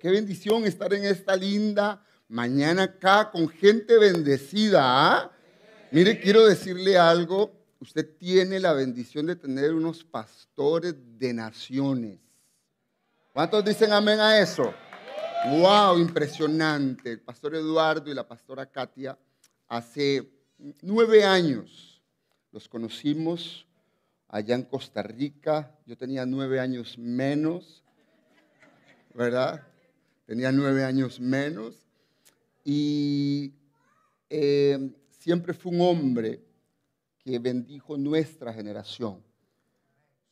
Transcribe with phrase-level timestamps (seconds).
[0.00, 4.80] qué bendición estar en esta linda mañana acá con gente bendecida.
[4.82, 5.30] ¿ah?
[5.92, 7.52] Mire, quiero decirle algo.
[7.80, 12.18] Usted tiene la bendición de tener unos pastores de naciones.
[13.32, 14.72] ¿Cuántos dicen amén a eso?
[15.46, 15.98] ¡Wow!
[15.98, 17.12] Impresionante.
[17.12, 19.18] El pastor Eduardo y la pastora Katia
[19.68, 20.30] hace
[20.82, 22.02] nueve años
[22.52, 23.66] los conocimos
[24.28, 25.74] allá en Costa Rica.
[25.86, 27.82] Yo tenía nueve años menos,
[29.14, 29.69] ¿verdad?
[30.30, 31.74] Tenía nueve años menos.
[32.62, 33.52] Y
[34.28, 36.40] eh, siempre fue un hombre
[37.18, 39.20] que bendijo nuestra generación.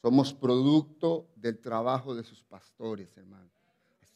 [0.00, 3.50] Somos producto del trabajo de sus pastores, hermano.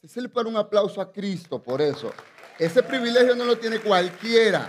[0.04, 2.12] Se le pone un aplauso a Cristo por eso.
[2.60, 4.68] Ese privilegio no lo tiene cualquiera.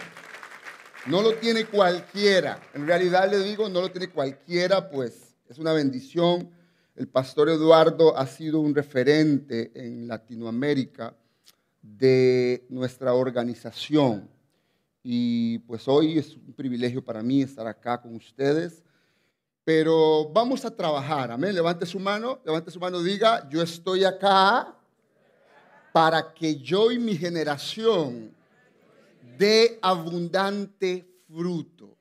[1.06, 2.60] No lo tiene cualquiera.
[2.74, 6.50] En realidad le digo, no lo tiene cualquiera, pues es una bendición.
[6.96, 11.16] El pastor Eduardo ha sido un referente en Latinoamérica
[11.82, 14.30] de nuestra organización.
[15.02, 18.84] Y pues hoy es un privilegio para mí estar acá con ustedes.
[19.64, 21.32] Pero vamos a trabajar.
[21.32, 21.56] Amén.
[21.56, 24.76] Levante su mano, levante su mano, diga, yo estoy acá
[25.92, 28.36] para que yo y mi generación
[29.38, 31.98] de abundante fruto.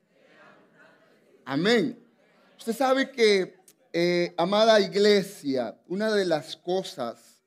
[1.45, 1.99] Amén.
[2.57, 3.62] Usted sabe que,
[3.95, 7.43] eh, amada iglesia, una de las cosas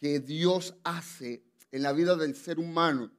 [0.00, 3.12] que Dios hace en la vida del ser humano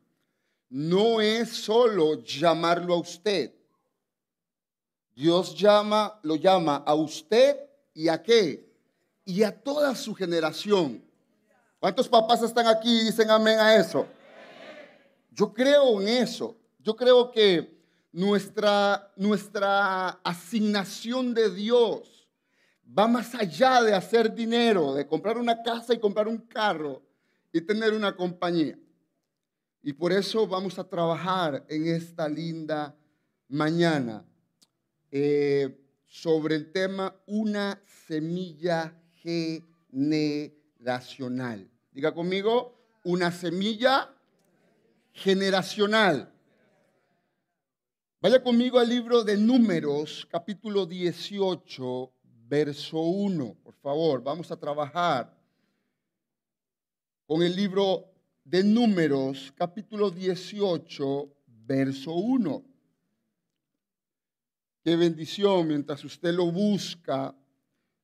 [0.69, 3.53] no es solo llamarlo a usted.
[5.15, 7.57] Dios llama, lo llama a usted
[7.93, 8.69] y a qué?
[9.23, 11.01] Y a toda su generación.
[11.79, 14.05] ¿Cuántos papás están aquí y dicen amén a eso?
[15.31, 16.57] Yo creo en eso.
[16.79, 17.81] Yo creo que
[18.11, 22.16] nuestra, nuestra asignación de Dios
[22.87, 27.01] va más allá de hacer dinero, de comprar una casa y comprar un carro
[27.51, 28.77] y tener una compañía.
[29.81, 32.95] Y por eso vamos a trabajar en esta linda
[33.47, 34.25] mañana
[35.11, 38.93] eh, sobre el tema una semilla
[39.91, 41.69] generacional.
[41.91, 44.13] Diga conmigo, una semilla
[45.13, 46.33] generacional.
[48.19, 52.11] Vaya conmigo al libro de Números, capítulo 18,
[52.47, 54.23] verso 1, por favor.
[54.23, 55.35] Vamos a trabajar
[57.25, 58.05] con el libro
[58.43, 61.29] de Números, capítulo 18,
[61.65, 62.63] verso 1.
[64.83, 67.35] Qué bendición mientras usted lo busca.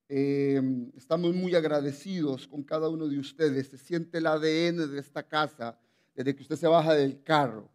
[0.09, 0.61] Eh,
[0.97, 3.69] estamos muy agradecidos con cada uno de ustedes.
[3.69, 5.79] Se siente el ADN de esta casa
[6.13, 7.71] desde que usted se baja del carro.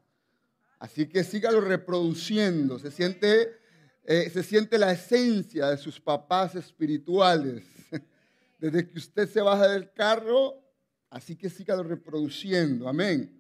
[0.78, 2.78] Así que sígalo reproduciendo.
[2.78, 3.57] Se siente,
[4.10, 7.64] eh, se siente la esencia de sus papás espirituales.
[8.58, 10.54] Desde que usted se baja del carro,
[11.10, 12.88] así que sígalo reproduciendo.
[12.88, 13.38] Amén.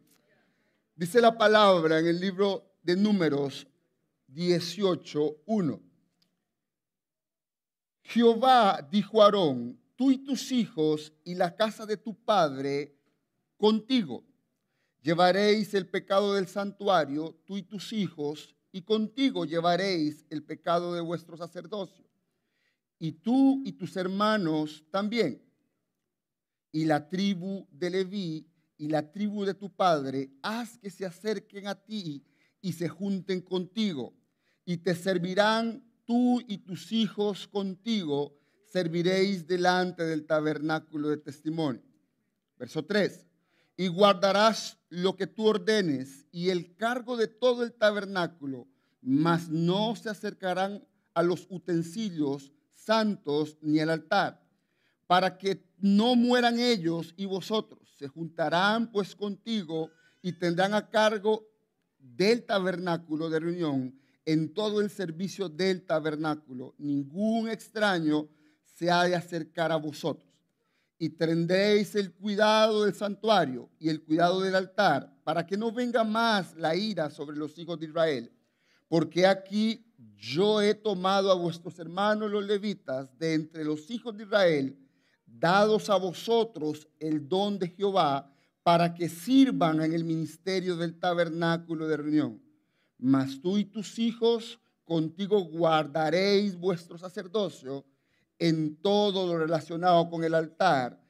[0.94, 3.66] Dice la palabra en el libro de Números
[4.28, 5.80] 18.1.
[8.02, 12.94] Jehová dijo a Aarón, tú y tus hijos y la casa de tu padre
[13.56, 14.28] contigo
[15.02, 21.00] Llevaréis el pecado del santuario, tú y tus hijos, y contigo llevaréis el pecado de
[21.00, 22.04] vuestro sacerdocio.
[22.98, 25.42] Y tú y tus hermanos también.
[26.72, 28.46] Y la tribu de Leví
[28.76, 32.24] y la tribu de tu padre, haz que se acerquen a ti
[32.60, 34.14] y se junten contigo.
[34.64, 38.36] Y te servirán tú y tus hijos contigo,
[38.66, 41.82] serviréis delante del tabernáculo de testimonio.
[42.58, 43.27] Verso 3
[43.78, 48.66] y guardarás lo que tú ordenes y el cargo de todo el tabernáculo,
[49.00, 50.84] mas no se acercarán
[51.14, 54.42] a los utensilios santos ni al altar,
[55.06, 57.88] para que no mueran ellos y vosotros.
[57.96, 59.90] Se juntarán pues contigo
[60.22, 61.46] y tendrán a cargo
[62.00, 66.74] del tabernáculo de reunión en todo el servicio del tabernáculo.
[66.78, 68.28] Ningún extraño
[68.64, 70.27] se ha de acercar a vosotros
[70.98, 76.02] y tendréis el cuidado del santuario y el cuidado del altar, para que no venga
[76.02, 78.32] más la ira sobre los hijos de Israel.
[78.88, 79.84] Porque aquí
[80.16, 84.76] yo he tomado a vuestros hermanos los levitas de entre los hijos de Israel,
[85.24, 88.32] dados a vosotros el don de Jehová,
[88.64, 92.42] para que sirvan en el ministerio del tabernáculo de reunión.
[92.98, 97.84] Mas tú y tus hijos contigo guardaréis vuestro sacerdocio
[98.38, 101.00] en todo lo relacionado con el altar,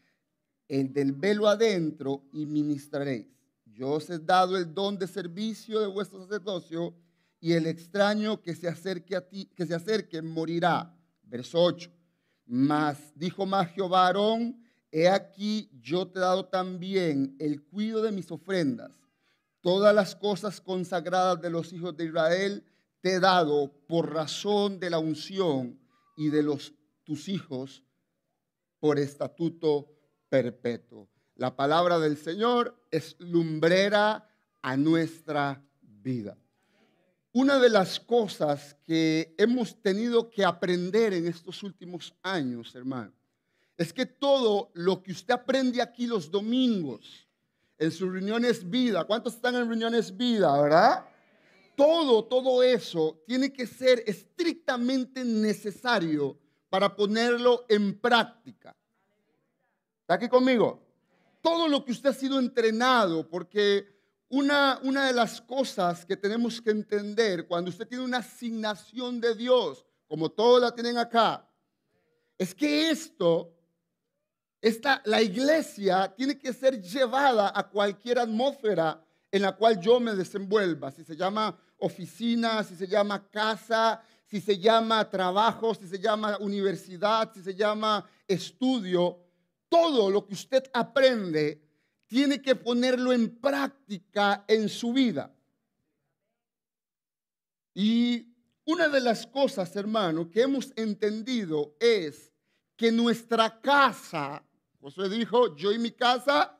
[0.68, 3.26] el del velo adentro, y ministraréis.
[3.64, 6.94] Yo os he dado el don de servicio de vuestro sacerdocio,
[7.40, 10.94] y el extraño que se acerque a ti, que se acerque, morirá.
[11.22, 11.90] Verso 8.
[12.46, 14.60] Mas dijo más Jehová Aarón,
[14.90, 18.90] he aquí yo te he dado también el cuidado de mis ofrendas.
[19.60, 22.64] Todas las cosas consagradas de los hijos de Israel
[23.00, 25.78] te he dado por razón de la unción
[26.16, 26.72] y de los
[27.08, 27.82] tus hijos
[28.78, 29.88] por estatuto
[30.28, 31.08] perpetuo.
[31.36, 34.28] La palabra del Señor es lumbrera
[34.60, 36.36] a nuestra vida.
[37.32, 43.14] Una de las cosas que hemos tenido que aprender en estos últimos años, hermano,
[43.78, 47.26] es que todo lo que usted aprende aquí los domingos,
[47.78, 51.06] en sus reuniones vida, ¿cuántos están en reuniones vida, verdad?
[51.74, 56.38] Todo, todo eso tiene que ser estrictamente necesario
[56.68, 58.76] para ponerlo en práctica.
[60.00, 60.82] ¿Está aquí conmigo?
[61.40, 63.86] Todo lo que usted ha sido entrenado, porque
[64.28, 69.34] una, una de las cosas que tenemos que entender cuando usted tiene una asignación de
[69.34, 71.48] Dios, como todos la tienen acá,
[72.36, 73.54] es que esto,
[74.60, 80.14] esta, la iglesia tiene que ser llevada a cualquier atmósfera en la cual yo me
[80.14, 85.98] desenvuelva, si se llama oficina, si se llama casa, si se llama trabajo, si se
[85.98, 89.18] llama universidad, si se llama estudio,
[89.68, 91.62] todo lo que usted aprende
[92.06, 95.34] tiene que ponerlo en práctica en su vida.
[97.72, 98.26] Y
[98.64, 102.30] una de las cosas, hermano, que hemos entendido es
[102.76, 104.44] que nuestra casa,
[104.80, 106.54] José dijo, yo y mi casa,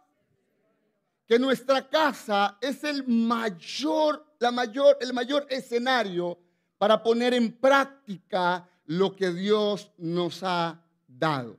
[1.27, 6.39] que nuestra casa es el mayor, la mayor, el mayor escenario
[6.79, 11.59] para poner en práctica lo que Dios nos ha dado.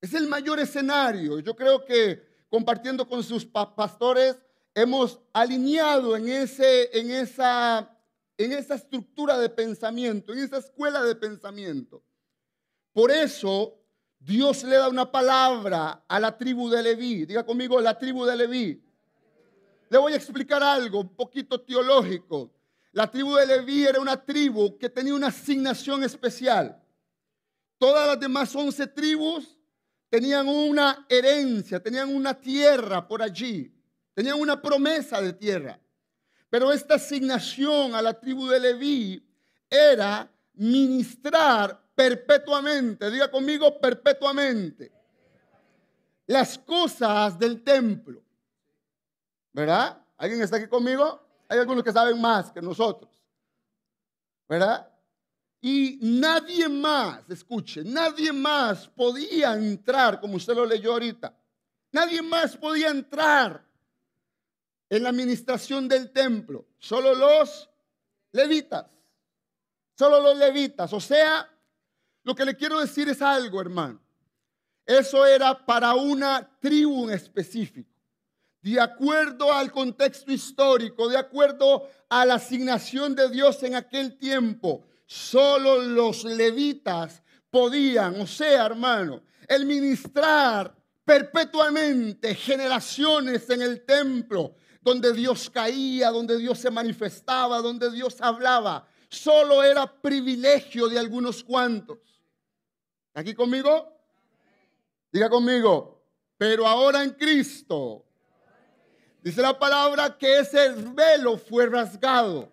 [0.00, 1.40] Es el mayor escenario.
[1.40, 4.36] Yo creo que compartiendo con sus pastores,
[4.74, 7.90] hemos alineado en, ese, en, esa,
[8.36, 12.02] en esa estructura de pensamiento, en esa escuela de pensamiento.
[12.92, 13.74] Por eso
[14.18, 17.26] Dios le da una palabra a la tribu de Leví.
[17.26, 18.82] Diga conmigo, la tribu de Leví.
[19.90, 22.50] Le voy a explicar algo un poquito teológico.
[22.98, 26.82] La tribu de Leví era una tribu que tenía una asignación especial.
[27.78, 29.56] Todas las demás once tribus
[30.08, 33.72] tenían una herencia, tenían una tierra por allí,
[34.14, 35.78] tenían una promesa de tierra.
[36.50, 39.24] Pero esta asignación a la tribu de Leví
[39.70, 44.90] era ministrar perpetuamente, diga conmigo perpetuamente,
[46.26, 48.20] las cosas del templo.
[49.52, 50.04] ¿Verdad?
[50.16, 51.27] ¿Alguien está aquí conmigo?
[51.48, 53.10] Hay algunos que saben más que nosotros.
[54.48, 54.88] ¿Verdad?
[55.60, 61.36] Y nadie más, escuche, nadie más podía entrar, como usted lo leyó ahorita.
[61.90, 63.66] Nadie más podía entrar
[64.88, 66.66] en la administración del templo.
[66.78, 67.68] Solo los
[68.32, 68.86] levitas.
[69.96, 70.92] Solo los levitas.
[70.92, 71.50] O sea,
[72.22, 74.00] lo que le quiero decir es algo, hermano.
[74.86, 77.90] Eso era para una tribu en específico.
[78.60, 84.84] De acuerdo al contexto histórico, de acuerdo a la asignación de Dios en aquel tiempo,
[85.08, 95.14] Solo los levitas podían, o sea, hermano, el ministrar perpetuamente generaciones en el templo, donde
[95.14, 98.86] Dios caía, donde Dios se manifestaba, donde Dios hablaba.
[99.08, 102.00] Solo era privilegio de algunos cuantos.
[103.14, 103.90] ¿Aquí conmigo?
[105.10, 106.04] Diga conmigo,
[106.36, 108.04] pero ahora en Cristo.
[109.22, 112.50] Dice la palabra que ese velo fue rasgado.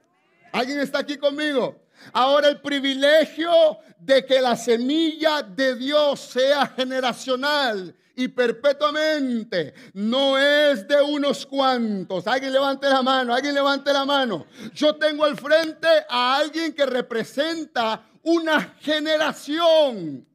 [0.51, 1.75] ¿Alguien está aquí conmigo?
[2.11, 3.51] Ahora el privilegio
[3.99, 12.25] de que la semilla de Dios sea generacional y perpetuamente no es de unos cuantos.
[12.27, 14.45] Alguien levante la mano, alguien levante la mano.
[14.73, 20.25] Yo tengo al frente a alguien que representa una generación.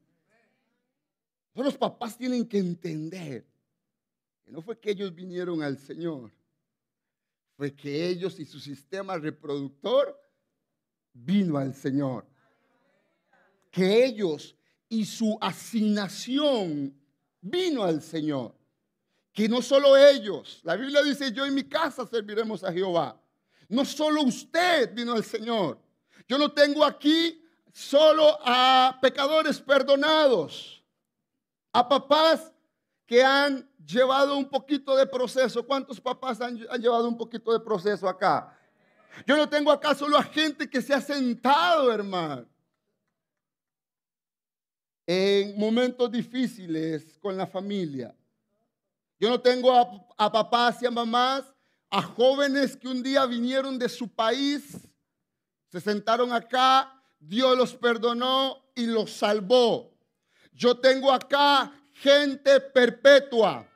[1.54, 3.49] Los papás tienen que entender
[4.50, 6.32] no fue que ellos vinieron al Señor,
[7.56, 10.18] fue que ellos y su sistema reproductor
[11.12, 12.26] vino al Señor.
[13.70, 14.56] Que ellos
[14.88, 16.98] y su asignación
[17.40, 18.54] vino al Señor.
[19.32, 23.20] Que no solo ellos, la Biblia dice, yo en mi casa serviremos a Jehová.
[23.68, 25.78] No solo usted vino al Señor.
[26.26, 27.40] Yo no tengo aquí
[27.72, 30.82] solo a pecadores perdonados,
[31.72, 32.52] a papás
[33.06, 35.66] que han llevado un poquito de proceso.
[35.66, 38.56] ¿Cuántos papás han, llevado un poquito de proceso acá?
[39.26, 42.46] Yo no tengo acá solo a gente que se ha sentado, hermano.
[45.06, 48.14] En momentos difíciles con la familia.
[49.18, 49.72] Yo no tengo
[50.16, 51.44] a, papás y a mamás,
[51.90, 54.78] a jóvenes que un día vinieron de su país,
[55.68, 59.92] se sentaron acá, Dios los perdonó y los salvó.
[60.52, 63.69] Yo tengo acá gente perpetua.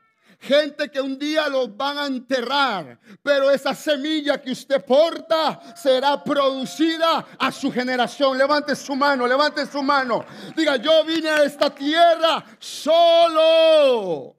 [0.44, 6.22] Gente que un día los van a enterrar, pero esa semilla que usted porta será
[6.22, 8.36] producida a su generación.
[8.36, 10.22] Levante su mano, levante su mano.
[10.54, 14.36] Diga, yo vine a esta tierra solo,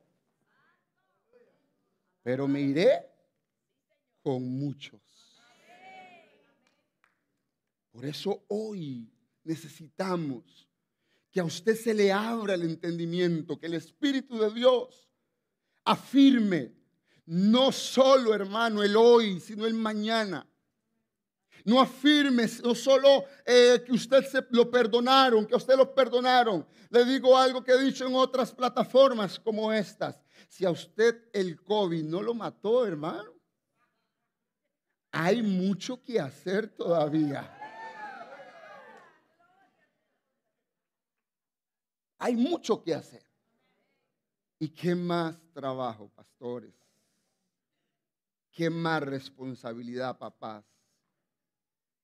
[2.21, 3.09] pero me iré
[4.21, 5.01] con muchos.
[7.91, 9.12] Por eso hoy
[9.43, 10.69] necesitamos
[11.31, 15.04] que a usted se le abra el entendimiento, que el Espíritu de Dios
[15.85, 16.73] afirme,
[17.27, 20.45] no solo hermano el hoy, sino el mañana.
[21.63, 26.67] No afirme, no solo eh, que usted se lo perdonaron, que usted lo perdonaron.
[26.89, 30.21] Le digo algo que he dicho en otras plataformas como estas.
[30.47, 33.33] Si a usted el COVID no lo mató, hermano,
[35.11, 37.51] hay mucho que hacer todavía.
[42.19, 43.25] Hay mucho que hacer.
[44.59, 46.74] ¿Y qué más trabajo, pastores?
[48.51, 50.63] ¿Qué más responsabilidad, papás,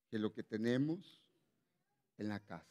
[0.10, 1.22] que lo que tenemos
[2.17, 2.67] en la casa?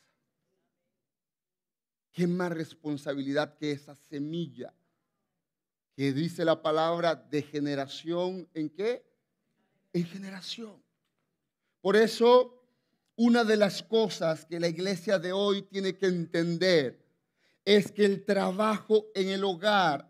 [2.12, 4.74] ¿Qué más responsabilidad que esa semilla
[5.96, 9.04] que dice la palabra de generación en qué?
[9.92, 10.82] En generación.
[11.80, 12.62] Por eso,
[13.16, 17.09] una de las cosas que la iglesia de hoy tiene que entender
[17.64, 20.08] es que el trabajo en el hogar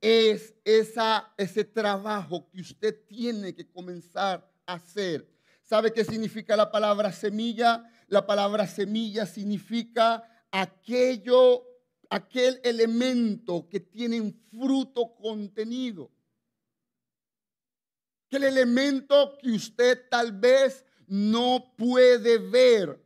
[0.00, 5.28] es ese trabajo que usted tiene que comenzar a hacer.
[5.62, 7.88] ¿Sabe qué significa la palabra semilla?
[8.08, 11.64] La palabra semilla significa aquello,
[12.10, 16.10] aquel elemento que tiene un fruto contenido.
[18.26, 23.00] Aquel elemento que usted tal vez no puede ver,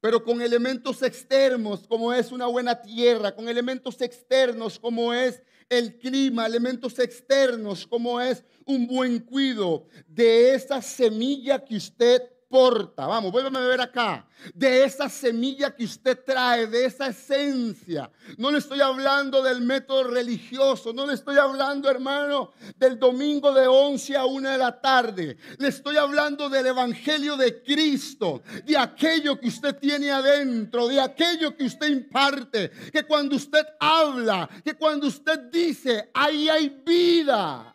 [0.00, 5.98] pero con elementos externos como es una buena tierra, con elementos externos como es el
[5.98, 13.06] clima, elementos externos como es un buen cuido de esa semilla que usted porta.
[13.06, 14.26] Vamos, vuélvame a ver acá.
[14.54, 18.10] De esa semilla que usted trae, de esa esencia.
[18.36, 20.92] No le estoy hablando del método religioso.
[20.92, 25.36] No le estoy hablando, hermano, del domingo de 11 a 1 de la tarde.
[25.58, 28.42] Le estoy hablando del evangelio de Cristo.
[28.64, 30.88] De aquello que usted tiene adentro.
[30.88, 32.70] De aquello que usted imparte.
[32.92, 37.74] Que cuando usted habla, que cuando usted dice, ahí hay vida.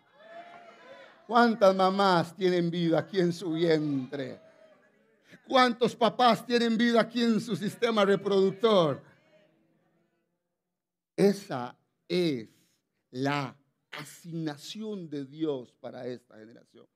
[1.26, 4.43] ¿Cuántas mamás tienen vida aquí en su vientre?
[5.46, 9.02] ¿Cuántos papás tienen vida aquí en su sistema reproductor?
[11.16, 11.76] Esa
[12.08, 12.48] es
[13.10, 13.56] la
[13.92, 16.86] asignación de Dios para esta generación.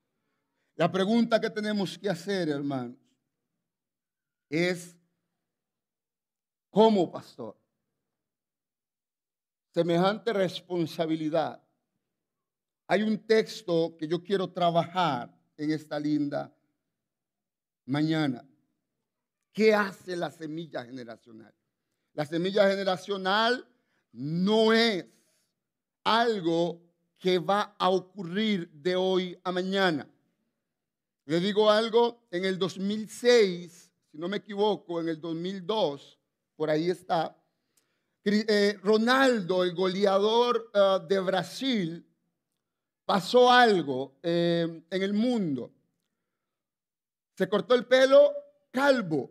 [0.76, 2.96] La pregunta que tenemos que hacer, hermanos,
[4.48, 4.96] es,
[6.70, 7.56] ¿cómo pastor?
[9.74, 11.62] Semejante responsabilidad.
[12.86, 16.52] Hay un texto que yo quiero trabajar en esta linda
[17.88, 18.44] mañana.
[19.52, 21.52] ¿Qué hace la semilla generacional?
[22.14, 23.66] La semilla generacional
[24.12, 25.04] no es
[26.04, 26.80] algo
[27.18, 30.08] que va a ocurrir de hoy a mañana.
[31.24, 36.18] Le digo algo, en el 2006, si no me equivoco, en el 2002,
[36.56, 37.36] por ahí está,
[38.24, 42.06] eh, Ronaldo, el goleador eh, de Brasil,
[43.04, 45.72] pasó algo eh, en el mundo.
[47.38, 48.34] Se cortó el pelo
[48.72, 49.30] calvo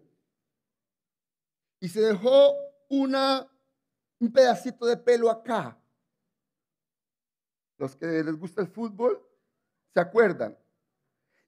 [1.82, 2.56] y se dejó
[2.88, 3.46] una,
[4.18, 5.78] un pedacito de pelo acá.
[7.78, 9.22] Los que les gusta el fútbol
[9.94, 10.58] se acuerdan.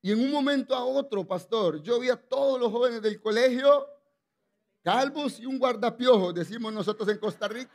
[0.01, 3.87] Y en un momento a otro, pastor, yo vi a todos los jóvenes del colegio
[4.83, 7.71] calvos y un guardapiojo, decimos nosotros en Costa Rica.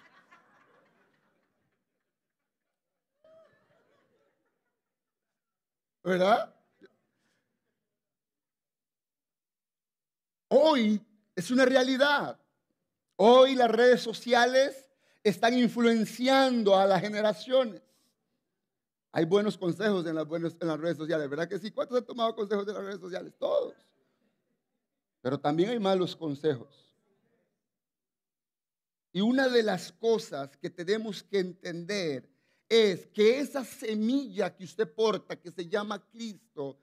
[6.03, 6.55] ¿Verdad?
[10.57, 12.39] Hoy es una realidad.
[13.17, 14.89] Hoy las redes sociales
[15.25, 17.83] están influenciando a las generaciones.
[19.11, 21.73] Hay buenos consejos en las, redes sociales, ¿verdad que sí?
[21.73, 23.35] ¿Cuántos han tomado consejos de las redes sociales?
[23.37, 23.75] Todos.
[25.23, 26.95] Pero también hay malos consejos.
[29.13, 32.31] Y una de las cosas que tenemos que entender
[32.69, 36.79] es que esa semilla que usted porta, que se llama Cristo,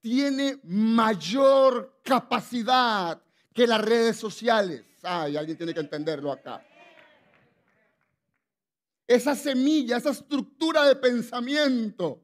[0.00, 3.20] tiene mayor capacidad
[3.52, 4.84] que las redes sociales.
[5.02, 6.64] Ay, alguien tiene que entenderlo acá.
[9.06, 12.22] Esa semilla, esa estructura de pensamiento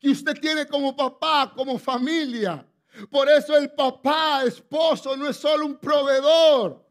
[0.00, 2.66] que usted tiene como papá, como familia.
[3.10, 6.87] Por eso el papá, esposo, no es solo un proveedor.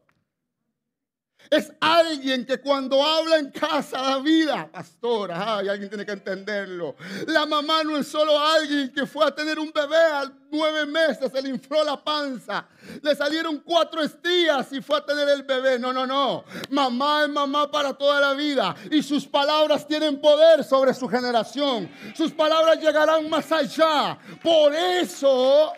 [1.50, 4.68] Es alguien que cuando habla en casa da vida.
[4.70, 6.96] Pastora, ay, alguien tiene que entenderlo.
[7.26, 11.30] La mamá no es solo alguien que fue a tener un bebé a nueve meses,
[11.30, 12.66] se le infló la panza.
[13.02, 15.78] Le salieron cuatro estías y fue a tener el bebé.
[15.78, 16.44] No, no, no.
[16.70, 18.74] Mamá es mamá para toda la vida.
[18.90, 21.90] Y sus palabras tienen poder sobre su generación.
[22.14, 24.18] Sus palabras llegarán más allá.
[24.42, 25.72] Por eso,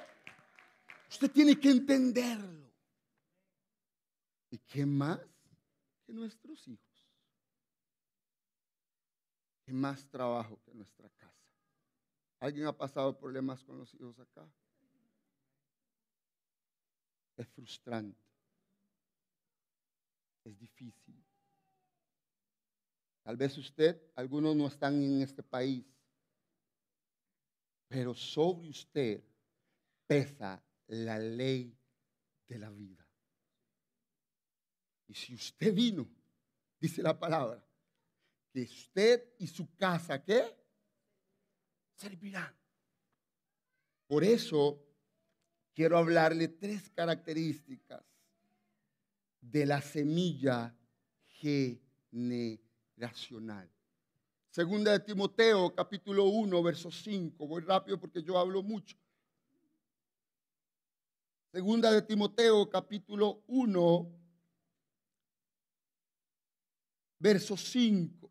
[1.11, 2.49] usted tiene que entenderlo.
[4.51, 5.19] ¿Y qué más?
[6.13, 7.09] Nuestros hijos.
[9.67, 11.51] Y más trabajo que nuestra casa.
[12.41, 14.49] ¿Alguien ha pasado problemas con los hijos acá?
[17.37, 18.19] Es frustrante.
[20.45, 21.23] Es difícil.
[23.23, 25.87] Tal vez usted, algunos no están en este país,
[27.87, 29.23] pero sobre usted
[30.07, 31.77] pesa la ley
[32.49, 33.10] de la vida.
[35.11, 36.09] Y si usted vino,
[36.79, 37.61] dice la palabra,
[38.53, 40.57] que usted y su casa, ¿qué?
[41.97, 42.57] Servirán.
[44.07, 44.81] Por eso
[45.75, 48.05] quiero hablarle tres características
[49.41, 50.73] de la semilla
[52.13, 53.69] generacional.
[54.49, 57.49] Segunda de Timoteo, capítulo 1, verso 5.
[57.49, 58.97] Voy rápido porque yo hablo mucho.
[61.51, 64.20] Segunda de Timoteo, capítulo 1,
[67.21, 68.29] verso 5.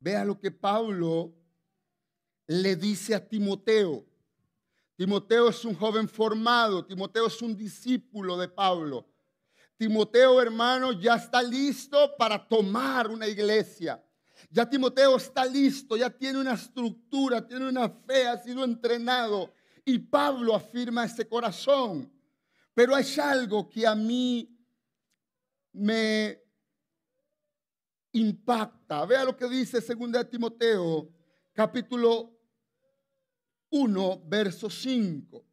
[0.00, 1.32] Vea lo que Pablo
[2.48, 4.04] le dice a Timoteo.
[4.96, 9.06] Timoteo es un joven formado, Timoteo es un discípulo de Pablo.
[9.76, 14.02] Timoteo, hermano, ya está listo para tomar una iglesia.
[14.50, 19.52] Ya Timoteo está listo, ya tiene una estructura, tiene una fe, ha sido entrenado.
[19.84, 22.12] Y Pablo afirma ese corazón.
[22.74, 24.51] Pero hay algo que a mí
[25.72, 26.40] me
[28.12, 29.04] impacta.
[29.06, 31.10] Vea lo que dice 2 Timoteo,
[31.52, 32.38] capítulo
[33.70, 35.44] 1, verso 5.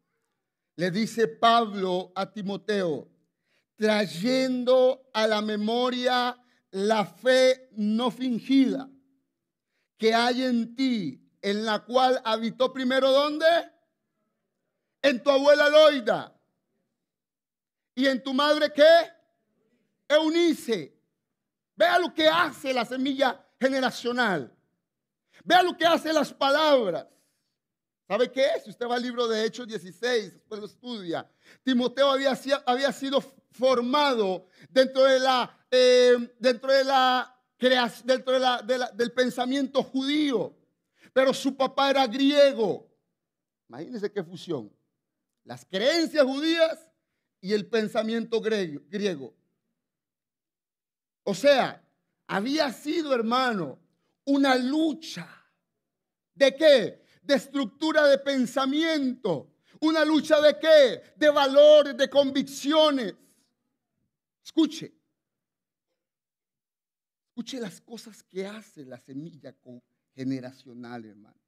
[0.76, 3.10] Le dice Pablo a Timoteo,
[3.76, 6.38] trayendo a la memoria
[6.72, 8.90] la fe no fingida
[9.98, 13.46] que hay en ti, en la cual habitó primero ¿dónde?
[15.02, 16.34] En tu abuela Loida.
[17.96, 19.19] ¿Y en tu madre qué?
[20.10, 20.94] Eunice.
[21.76, 24.54] Vea lo que hace la semilla generacional.
[25.46, 27.08] Vea lo que hace las palabras.
[28.08, 28.64] ¿Sabe qué es?
[28.64, 31.30] Si usted va al libro de Hechos 16, después lo estudia.
[31.64, 37.40] Timoteo había, sido formado dentro de la, eh, dentro de la
[38.04, 38.40] dentro
[38.94, 40.56] del pensamiento judío,
[41.14, 42.90] pero su papá era griego.
[43.68, 44.72] Imagínense qué fusión.
[45.44, 46.90] Las creencias judías
[47.42, 49.34] y el pensamiento griego.
[51.30, 51.80] O sea,
[52.26, 53.78] había sido, hermano,
[54.26, 55.30] una lucha.
[56.34, 57.04] ¿De qué?
[57.22, 59.52] De estructura de pensamiento.
[59.82, 61.14] ¿Una lucha de qué?
[61.16, 63.14] De valores, de convicciones.
[64.44, 64.92] Escuche.
[67.28, 69.56] Escuche las cosas que hace la semilla
[70.16, 71.40] generacional, hermano.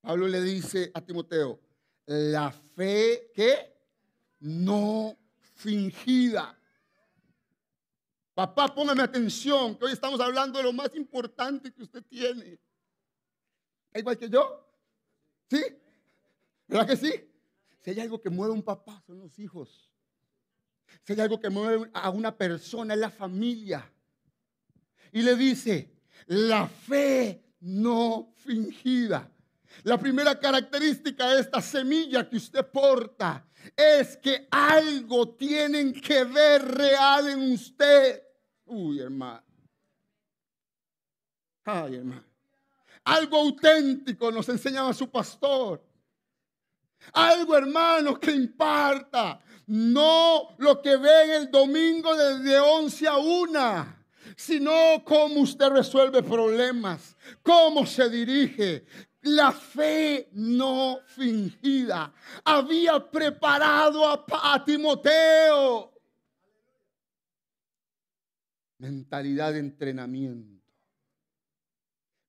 [0.00, 1.60] Pablo le dice a Timoteo,
[2.06, 3.70] la fe que
[4.40, 5.14] no
[5.56, 6.58] fingida.
[8.34, 12.58] Papá, póngame atención, que hoy estamos hablando de lo más importante que usted tiene.
[13.92, 14.68] ¿Es igual que yo?
[15.48, 15.62] ¿Sí?
[16.66, 17.12] ¿Verdad que sí?
[17.80, 19.88] Si hay algo que mueve a un papá, son los hijos.
[21.04, 23.88] Si hay algo que mueve a una persona, es la familia.
[25.12, 25.94] Y le dice,
[26.26, 29.30] la fe no fingida.
[29.84, 36.64] La primera característica de esta semilla que usted porta es que algo tienen que ver
[36.64, 38.23] real en usted.
[38.66, 39.42] Uy, hermano.
[41.64, 42.24] Ay, hermano.
[43.04, 45.82] Algo auténtico nos enseñaba su pastor.
[47.12, 49.40] Algo, hermano, que imparta.
[49.66, 54.04] No lo que ven el domingo desde 11 a 1
[54.36, 58.84] sino cómo usted resuelve problemas, cómo se dirige,
[59.22, 62.12] la fe no fingida
[62.44, 65.93] había preparado a, Timoteo.
[68.84, 70.62] Mentalidad de entrenamiento.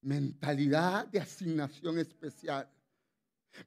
[0.04, 2.72] Mentalidad de asignación especial.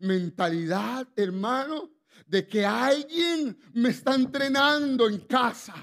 [0.01, 1.91] Mentalidad, hermano,
[2.27, 5.75] de que alguien me está entrenando en casa.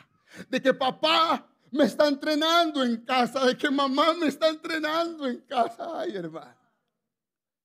[0.50, 3.46] De que papá me está entrenando en casa.
[3.46, 6.00] De que mamá me está entrenando en casa.
[6.00, 6.58] Ay, hermano.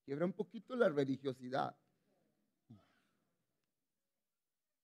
[0.04, 1.74] Quiebra un poquito la religiosidad.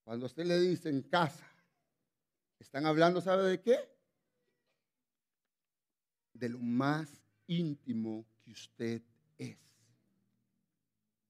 [0.02, 1.46] Cuando usted le dice en casa
[2.58, 3.95] Están hablando, ¿sabe de qué?
[6.38, 7.08] De lo más
[7.46, 9.02] íntimo que usted
[9.38, 9.56] es.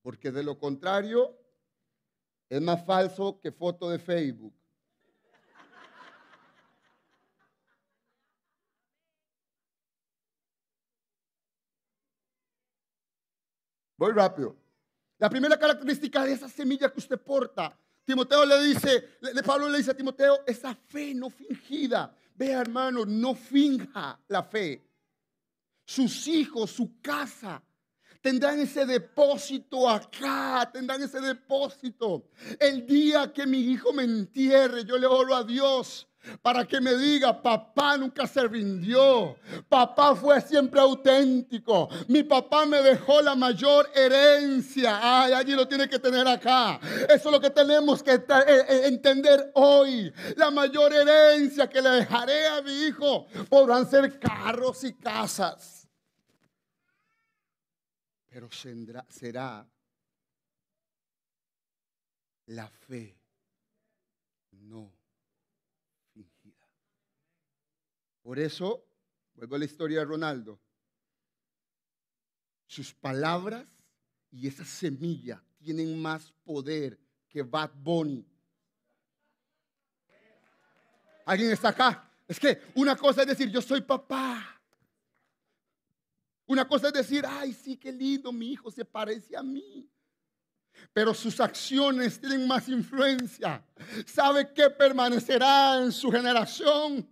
[0.03, 1.37] Porque de lo contrario,
[2.49, 4.53] es más falso que foto de Facebook.
[13.97, 14.57] Voy rápido.
[15.19, 19.79] La primera característica de esa semilla que usted porta, Timoteo le dice, de Pablo le
[19.79, 22.14] dice a Timoteo, esa fe no fingida.
[22.35, 24.87] Vea hermano, no finja la fe.
[25.87, 27.62] Sus hijos, su casa,
[28.20, 32.29] tendrán ese depósito acá, tendrán ese depósito.
[32.59, 36.09] El día que mi hijo me entierre, yo le oro a Dios
[36.43, 39.37] para que me diga, papá nunca se rindió,
[39.69, 45.89] papá fue siempre auténtico, mi papá me dejó la mayor herencia, ay, allí lo tiene
[45.89, 50.93] que tener acá, eso es lo que tenemos que eh, eh, entender hoy, la mayor
[50.93, 55.89] herencia que le dejaré a mi hijo podrán ser carros y casas,
[58.29, 59.67] pero será
[62.47, 63.19] la fe,
[64.53, 64.97] no
[68.27, 68.85] Por eso,
[69.37, 70.59] vuelvo a la historia de Ronaldo,
[72.67, 73.69] sus palabras
[74.33, 78.27] y esa semilla tienen más poder que Bad Bunny.
[81.25, 82.11] ¿Alguien está acá?
[82.27, 84.61] Es que una cosa es decir, yo soy papá.
[86.47, 89.89] Una cosa es decir, ay, sí, qué lindo, mi hijo se parece a mí.
[90.93, 93.65] Pero sus acciones tienen más influencia.
[94.05, 97.09] ¿Sabe qué permanecerá en su generación?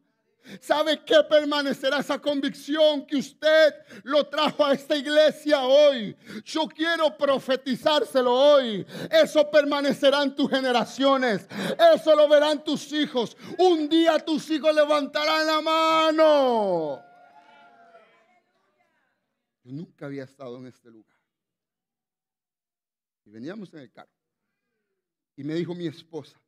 [0.61, 6.17] ¿Sabe qué permanecerá esa convicción que usted lo trajo a esta iglesia hoy?
[6.45, 8.87] Yo quiero profetizárselo hoy.
[9.11, 11.47] Eso permanecerá en tus generaciones.
[11.95, 13.37] Eso lo verán tus hijos.
[13.59, 17.03] Un día tus hijos levantarán la mano.
[19.63, 21.17] Yo nunca había estado en este lugar.
[23.25, 24.11] Y veníamos en el carro.
[25.37, 26.39] Y me dijo mi esposa,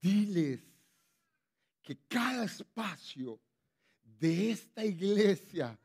[0.00, 0.75] diles
[1.86, 3.40] que cada espacio
[4.02, 5.78] de esta iglesia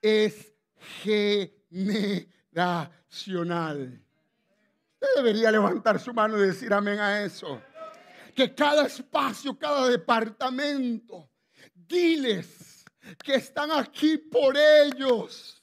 [0.00, 0.54] es
[1.02, 4.00] generacional.
[4.92, 7.60] Usted debería levantar su mano y decir amén a eso.
[8.36, 11.28] Que cada espacio, cada departamento,
[11.74, 12.84] diles
[13.24, 15.60] que están aquí por ellos.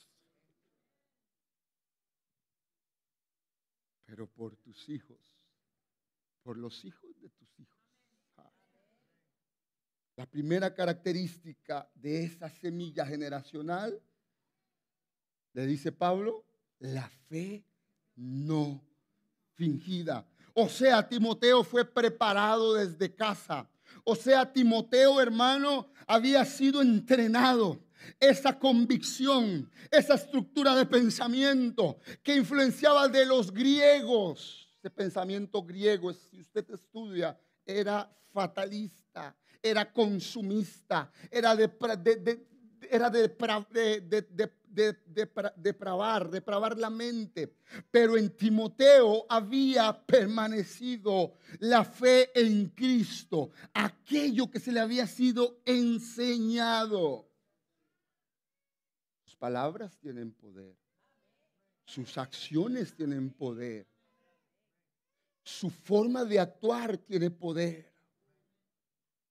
[4.04, 5.40] Pero por tus hijos,
[6.44, 7.80] por los hijos de tus hijos
[10.20, 13.98] la primera característica de esa semilla generacional,
[15.54, 16.44] le dice Pablo,
[16.80, 17.64] la fe
[18.18, 18.84] no
[19.54, 20.28] fingida.
[20.54, 23.70] O sea, Timoteo fue preparado desde casa.
[24.04, 27.80] O sea, Timoteo, hermano, había sido entrenado.
[28.20, 34.68] Esa convicción, esa estructura de pensamiento que influenciaba de los griegos.
[34.80, 41.70] Ese pensamiento griego, si usted estudia, era fatalista era consumista, era de,
[42.90, 43.28] era de,
[45.56, 47.56] depravar, depravar la mente.
[47.92, 55.62] Pero en Timoteo había permanecido la fe en Cristo, aquello que se le había sido
[55.66, 57.28] enseñado.
[59.24, 60.78] Sus palabras tienen poder,
[61.86, 63.88] sus acciones tienen poder,
[65.44, 67.89] su forma de actuar tiene poder.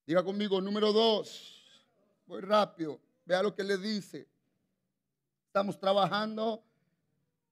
[0.08, 1.62] Diga conmigo, número dos.
[2.24, 2.98] Voy rápido.
[3.26, 4.26] Vea lo que le dice.
[5.44, 6.64] Estamos trabajando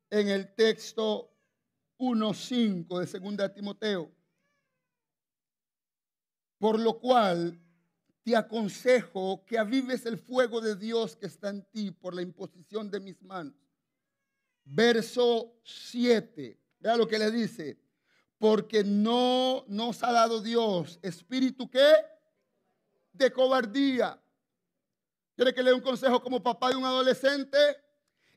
[0.08, 1.30] en el texto
[1.98, 4.10] 1.5 de Segunda Timoteo.
[6.56, 7.60] Por lo cual
[8.22, 12.90] te aconsejo que avives el fuego de Dios que está en ti por la imposición
[12.90, 13.52] de mis manos.
[14.64, 16.58] Verso 7.
[16.80, 17.78] Vea lo que le dice.
[18.38, 22.15] Porque no nos ha dado Dios espíritu que
[23.16, 24.20] de cobardía.
[25.34, 27.58] ¿Quiere que le dé un consejo como papá de un adolescente?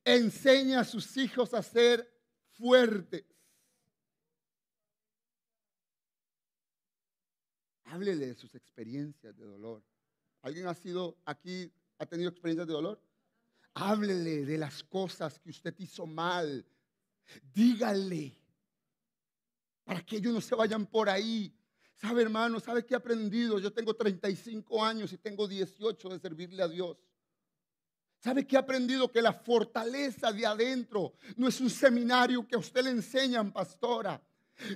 [0.03, 2.09] Enseña a sus hijos a ser
[2.51, 3.25] fuertes.
[7.85, 9.83] Háblele de sus experiencias de dolor.
[10.41, 13.01] ¿Alguien ha sido aquí, ha tenido experiencias de dolor?
[13.73, 16.65] Háblele de las cosas que usted hizo mal.
[17.53, 18.39] Dígale
[19.89, 21.51] para que ellos no se vayan por ahí
[22.01, 22.61] ¿Sabe, hermano?
[22.61, 23.59] ¿Sabe qué he aprendido?
[23.59, 26.97] Yo tengo 35 años y tengo 18 de servirle a Dios.
[28.19, 29.11] ¿Sabe qué he aprendido?
[29.11, 34.21] Que la fortaleza de adentro no es un seminario que a usted le enseñan, pastora.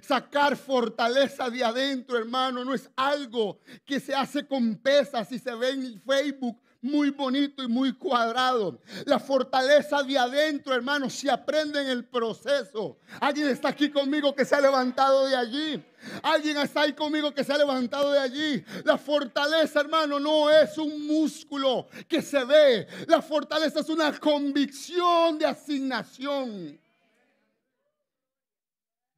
[0.01, 5.53] Sacar fortaleza de adentro, hermano, no es algo que se hace con pesas y se
[5.55, 8.80] ve en Facebook muy bonito y muy cuadrado.
[9.06, 13.00] La fortaleza de adentro, hermano, se aprende en el proceso.
[13.22, 15.84] Alguien está aquí conmigo que se ha levantado de allí.
[16.22, 18.65] Alguien está ahí conmigo que se ha levantado de allí.
[18.84, 22.86] La fortaleza, hermano, no es un músculo que se ve.
[23.08, 26.80] La fortaleza es una convicción de asignación.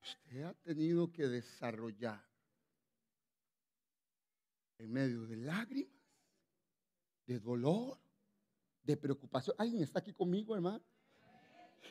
[0.04, 2.24] Usted ha tenido que desarrollar
[4.78, 5.95] en medio de lágrimas
[7.26, 7.98] de dolor,
[8.84, 9.56] de preocupación.
[9.60, 10.84] ¿Alguien está aquí conmigo, hermano?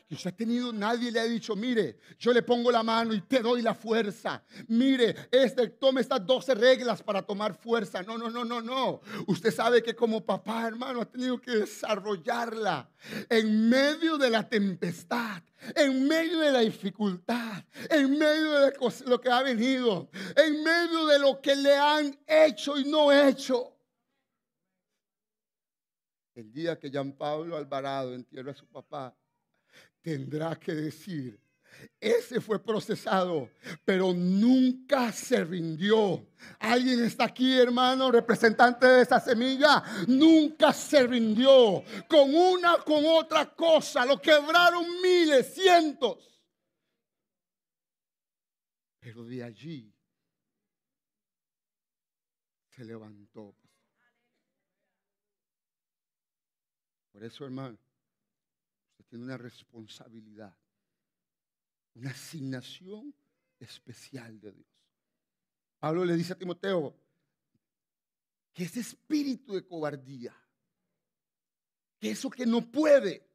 [0.07, 3.21] Que usted ha tenido, nadie le ha dicho, mire, yo le pongo la mano y
[3.21, 4.43] te doy la fuerza.
[4.67, 8.03] Mire, este, tome estas 12 reglas para tomar fuerza.
[8.03, 9.01] No, no, no, no, no.
[9.27, 12.89] Usted sabe que como papá, hermano, ha tenido que desarrollarla
[13.29, 15.41] en medio de la tempestad,
[15.75, 18.73] en medio de la dificultad, en medio de
[19.07, 23.74] lo que ha venido, en medio de lo que le han hecho y no hecho.
[26.35, 29.17] El día que Jean Pablo Alvarado entierra a su papá,
[30.01, 31.39] tendrá que decir,
[31.99, 33.49] ese fue procesado,
[33.83, 36.27] pero nunca se rindió.
[36.59, 39.81] Alguien está aquí, hermano, representante de esa semilla.
[40.07, 41.83] Nunca se rindió.
[42.07, 44.05] Con una, con otra cosa.
[44.05, 46.41] Lo quebraron miles, cientos.
[48.99, 49.93] Pero de allí
[52.69, 53.55] se levantó.
[57.15, 57.79] Por eso, hermano,
[58.89, 60.53] usted tiene una responsabilidad,
[61.93, 63.15] una asignación
[63.57, 64.67] especial de Dios.
[65.79, 66.93] Pablo le dice a Timoteo
[68.51, 70.35] que ese espíritu de cobardía,
[71.97, 73.25] que eso que no puede,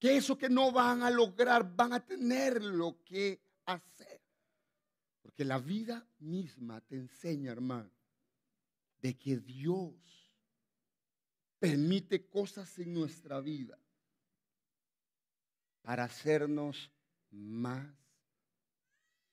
[0.00, 4.20] que eso que no van a lograr, van a tener lo que hacer.
[5.22, 7.92] Porque la vida misma te enseña, hermano,
[9.00, 10.23] de que Dios
[11.58, 13.78] permite cosas en nuestra vida
[15.82, 16.90] para hacernos
[17.30, 17.86] más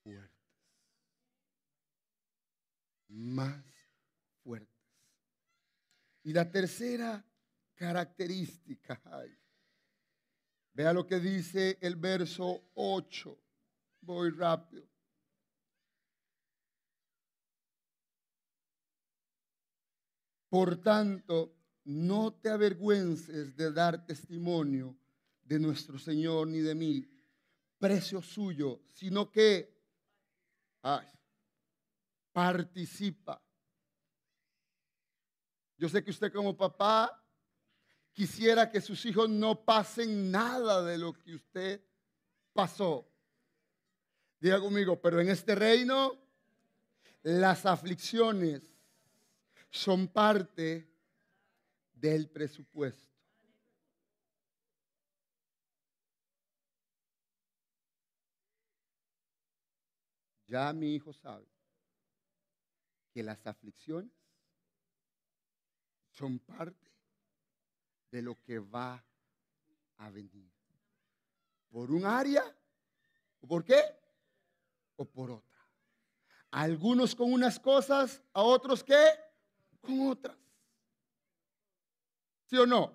[0.04, 0.32] fuertes.
[3.08, 3.64] Más
[4.44, 4.70] fuertes.
[6.24, 7.26] Y la tercera
[7.76, 9.02] característica,
[10.74, 13.38] vea lo que dice el verso 8.
[14.02, 14.88] Voy rápido.
[20.50, 21.61] Por tanto,
[21.92, 24.98] no te avergüences de dar testimonio
[25.44, 27.08] de nuestro Señor ni de mí,
[27.78, 29.74] precio suyo, sino que
[32.32, 33.42] participa.
[35.78, 37.22] Yo sé que usted como papá
[38.14, 41.84] quisiera que sus hijos no pasen nada de lo que usted
[42.54, 43.08] pasó.
[44.40, 46.18] Diga conmigo, pero en este reino
[47.24, 48.62] las aflicciones
[49.70, 50.91] son parte
[52.02, 53.08] del presupuesto.
[60.48, 61.48] Ya mi hijo sabe
[63.14, 64.12] que las aflicciones
[66.10, 66.92] son parte
[68.10, 69.06] de lo que va
[69.98, 70.52] a venir.
[71.70, 72.44] Por un área,
[73.40, 73.82] ¿o por qué?
[74.98, 75.60] O por otra.
[76.50, 79.06] Algunos con unas cosas, a otros qué?
[79.80, 80.41] Con otras.
[82.52, 82.94] ¿Sí o no?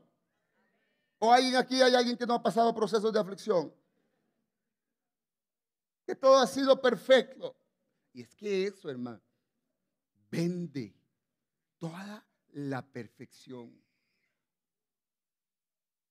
[1.19, 3.73] ¿O alguien aquí, hay alguien que no ha pasado procesos de aflicción?
[6.05, 7.57] Que todo ha sido perfecto.
[8.13, 9.23] Y es que eso, hermano,
[10.31, 10.95] vende
[11.79, 13.83] toda la perfección.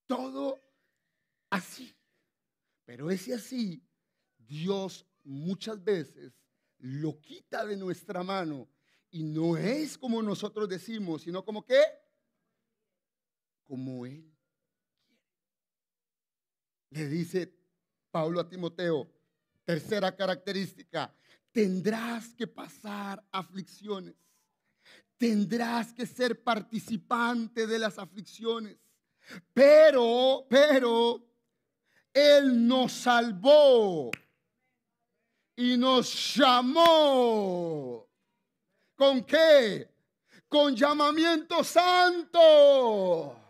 [0.07, 0.59] Todo
[1.51, 1.95] así.
[2.83, 3.87] Pero ese así,
[4.39, 6.33] Dios muchas veces
[6.79, 8.67] lo quita de nuestra mano.
[9.11, 12.04] Y no es como nosotros decimos, sino como que
[13.65, 14.31] como Él.
[16.91, 17.53] Le dice
[18.11, 19.11] Pablo a Timoteo,
[19.65, 21.13] tercera característica,
[21.51, 24.15] tendrás que pasar aflicciones,
[25.17, 28.77] tendrás que ser participante de las aflicciones,
[29.53, 31.25] pero, pero,
[32.13, 34.11] Él nos salvó
[35.55, 38.07] y nos llamó.
[38.95, 39.89] ¿Con qué?
[40.47, 43.44] Con llamamiento santo.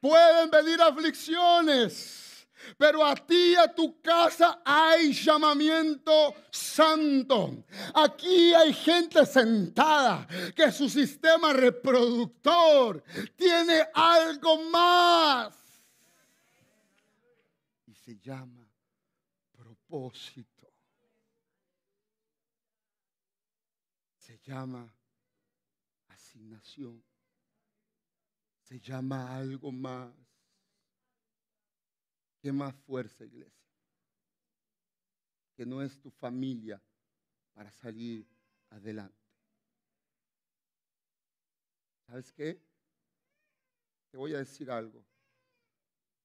[0.00, 7.64] Pueden venir aflicciones, pero a ti, a tu casa, hay llamamiento santo.
[7.94, 13.04] Aquí hay gente sentada que su sistema reproductor
[13.36, 15.54] tiene algo más.
[17.86, 18.66] Y se llama
[19.52, 20.72] propósito.
[24.16, 24.90] Se llama
[26.08, 27.09] asignación
[28.70, 30.14] se llama algo más.
[32.40, 33.68] ¿Qué más fuerza, iglesia?
[35.56, 36.80] Que no es tu familia
[37.52, 38.24] para salir
[38.68, 39.18] adelante.
[42.06, 42.62] ¿Sabes qué?
[44.08, 45.04] Te voy a decir algo.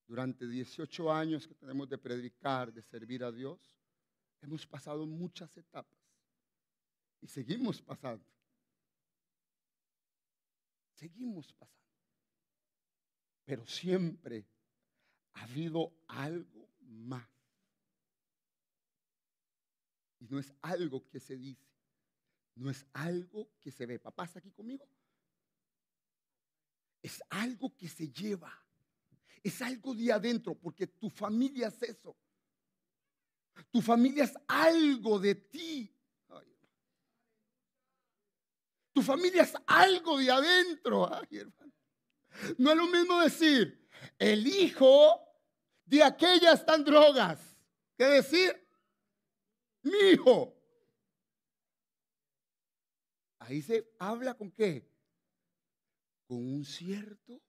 [0.05, 3.75] Durante 18 años que tenemos de predicar, de servir a Dios,
[4.41, 5.99] hemos pasado muchas etapas
[7.21, 8.23] y seguimos pasando.
[10.93, 11.84] Seguimos pasando.
[13.45, 14.45] Pero siempre
[15.33, 17.27] ha habido algo más.
[20.19, 21.69] Y no es algo que se dice,
[22.55, 23.99] no es algo que se ve.
[23.99, 24.87] ¿Papá está aquí conmigo?
[27.01, 28.51] Es algo que se lleva,
[29.43, 32.17] es algo de adentro, porque tu familia es eso.
[33.71, 35.91] Tu familia es algo de ti.
[38.91, 41.09] Tu familia es algo de adentro.
[42.57, 45.21] No es lo mismo decir, el hijo
[45.85, 47.57] de aquella están drogas,
[47.97, 48.67] que decir,
[49.83, 50.53] mi hijo.
[53.39, 54.89] Ahí se habla con qué?
[56.27, 57.41] Con un cierto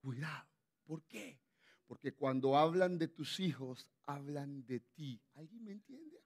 [0.00, 0.48] cuidado.
[0.84, 1.40] ¿Por qué?
[1.86, 5.20] Porque cuando hablan de tus hijos, hablan de ti.
[5.34, 6.21] ¿Alguien me entiende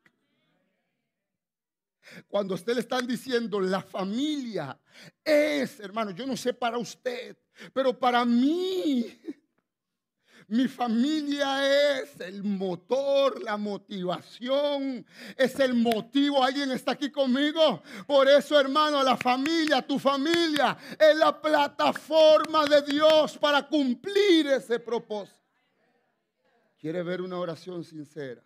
[2.28, 4.78] Cuando usted le están diciendo la familia
[5.24, 7.36] es, hermano, yo no sé para usted,
[7.72, 9.20] pero para mí
[10.48, 15.04] mi familia es el motor, la motivación,
[15.36, 16.44] es el motivo.
[16.44, 17.82] ¿Alguien está aquí conmigo?
[18.06, 24.78] Por eso, hermano, la familia, tu familia, es la plataforma de Dios para cumplir ese
[24.78, 25.40] propósito.
[26.78, 28.42] ¿Quiere ver una oración sincera?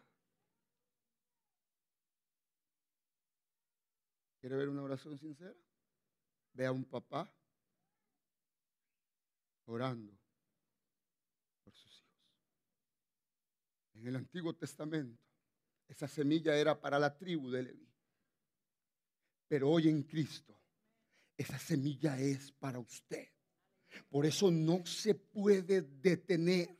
[4.40, 5.54] ¿Quiere ver una oración sincera?
[6.54, 7.32] Ve a un papá
[9.66, 10.18] orando
[11.70, 12.04] sus hijos.
[13.94, 15.22] En el Antiguo Testamento,
[15.86, 17.88] esa semilla era para la tribu de Leví.
[19.46, 20.58] Pero hoy en Cristo,
[21.36, 23.28] esa semilla es para usted.
[24.08, 26.79] Por eso no se puede detener.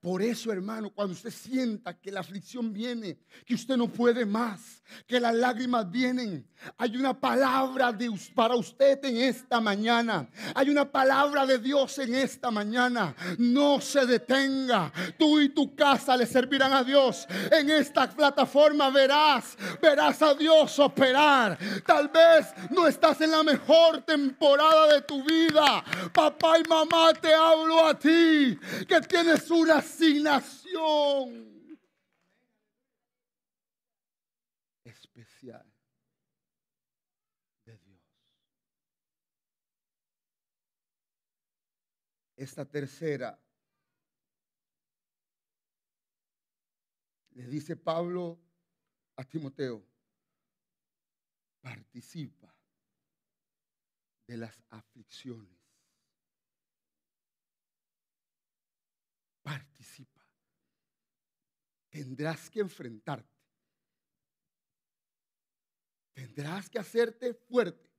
[0.00, 4.82] Por eso, hermano, cuando usted sienta que la aflicción viene, que usted no puede más,
[5.06, 10.28] que las lágrimas vienen, hay una palabra de, para usted en esta mañana.
[10.54, 13.14] Hay una palabra de Dios en esta mañana.
[13.38, 14.92] No se detenga.
[15.18, 17.26] Tú y tu casa le servirán a Dios.
[17.50, 21.58] En esta plataforma verás, verás a Dios operar.
[21.86, 25.84] Tal vez no estás en la mejor temporada de tu vida.
[26.12, 31.60] Papá y mamá, te hablo a ti, que tienes una asignación
[34.84, 35.72] especial
[37.64, 38.00] de Dios.
[42.36, 43.38] Esta tercera
[47.32, 48.40] le dice Pablo
[49.16, 49.86] a Timoteo,
[51.60, 52.54] participa
[54.26, 55.59] de las aflicciones
[59.50, 60.24] participa.
[61.88, 63.36] Tendrás que enfrentarte.
[66.12, 67.90] Tendrás que hacerte fuerte.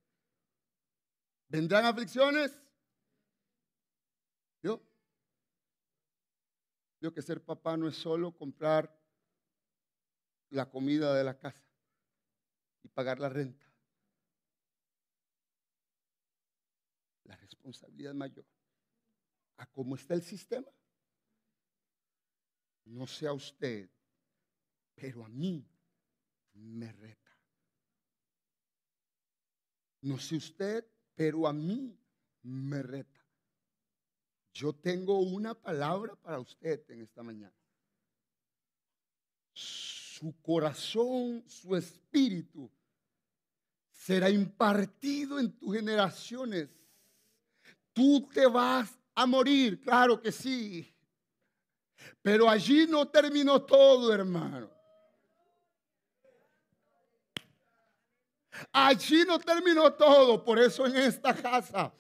[1.50, 2.58] ¿Vendrán aflicciones?
[4.64, 4.82] Yo.
[7.02, 8.98] Yo que ser papá no es solo comprar
[10.52, 11.66] la comida de la casa
[12.84, 13.66] y pagar la renta.
[17.26, 18.46] La responsabilidad mayor.
[19.58, 20.72] A cómo está el sistema
[22.92, 23.90] no sea usted,
[24.96, 25.66] pero a mí
[26.54, 27.32] me reta.
[30.02, 31.98] No sé usted, pero a mí
[32.44, 33.26] me reta.
[34.54, 37.56] Yo tengo una palabra para usted en esta mañana.
[39.54, 42.70] Su corazón, su espíritu
[43.92, 46.70] será impartido en tus generaciones.
[47.94, 50.91] Tú te vas a morir, claro que sí.
[52.22, 54.70] Pero allí no terminó todo, hermano.
[58.72, 60.44] Allí no terminó todo.
[60.44, 61.92] Por eso en esta casa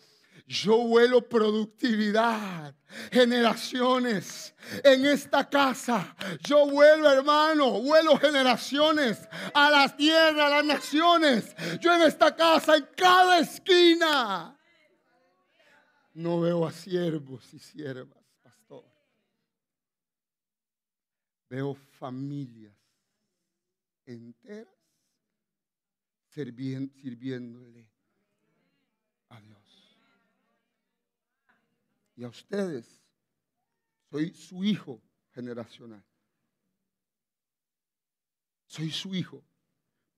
[0.46, 2.76] yo vuelo productividad,
[3.12, 4.54] generaciones.
[4.84, 11.56] En esta casa yo vuelo, hermano, vuelo generaciones a las tierras, a las naciones.
[11.80, 14.58] Yo en esta casa, en cada esquina,
[16.14, 18.21] no veo a siervos y siervas
[21.52, 22.74] Veo familias
[24.06, 24.74] enteras
[26.30, 27.86] sirviéndole
[29.28, 29.98] a Dios.
[32.16, 33.02] Y a ustedes,
[34.10, 35.02] soy su hijo
[35.34, 36.02] generacional.
[38.66, 39.44] Soy su hijo.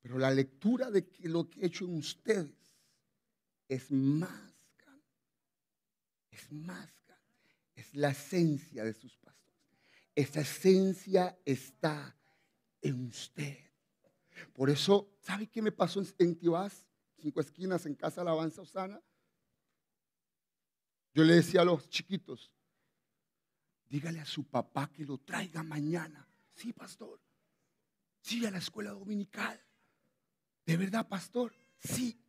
[0.04, 2.78] Pero la lectura de lo que he hecho en ustedes
[3.68, 5.04] es más grande.
[6.30, 6.94] Es más.
[7.76, 9.33] Es la esencia de sus pastores.
[10.16, 12.16] Esa esencia está
[12.82, 13.58] en usted.
[14.54, 16.86] Por eso, ¿sabe qué me pasó en Tibás?
[17.18, 19.02] Cinco esquinas en Casa Alabanza Osana.
[21.14, 22.52] Yo le decía a los chiquitos,
[23.88, 26.28] dígale a su papá que lo traiga mañana.
[26.56, 27.22] Sí, pastor.
[28.22, 29.62] Sí, a la escuela dominical.
[30.66, 31.54] ¿De verdad, pastor?
[31.80, 32.20] Sí.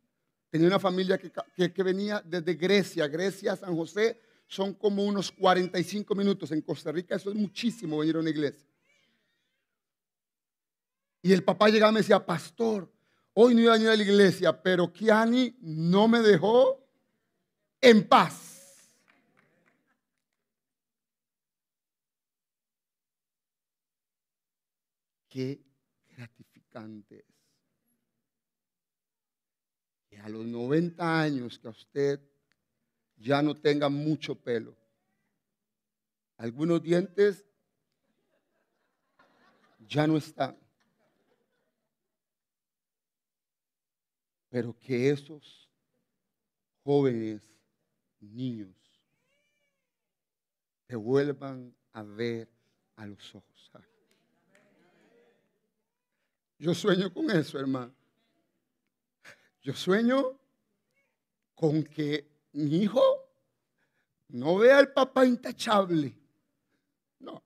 [0.49, 1.31] Tenía una familia que,
[1.73, 6.51] que, venía desde Grecia, Grecia, San José, son como unos 45 minutos.
[6.51, 8.67] En Costa Rica eso es muchísimo venir a una iglesia.
[11.21, 12.91] Y el papá llegaba y me decía, pastor,
[13.33, 16.87] hoy no iba a venir a la iglesia, pero Kiani no me dejó
[17.81, 18.91] en paz.
[25.27, 25.59] Qué
[26.15, 27.35] gratificante es.
[30.07, 32.21] Que a los 90 años que a usted
[33.17, 34.75] ya no tenga mucho pelo,
[36.37, 37.45] algunos dientes
[39.87, 40.57] ya no están.
[44.55, 45.69] pero que esos
[46.81, 47.41] jóvenes,
[48.21, 48.73] niños,
[50.87, 52.49] te vuelvan a ver
[52.95, 53.71] a los ojos.
[56.57, 57.93] Yo sueño con eso, hermano.
[59.61, 60.39] Yo sueño
[61.53, 62.25] con que
[62.55, 63.01] mi hijo
[64.29, 66.17] no vea al papá intachable.
[67.19, 67.43] No.